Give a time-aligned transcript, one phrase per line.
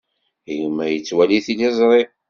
[0.59, 2.01] Gma yettwali tiliẓri.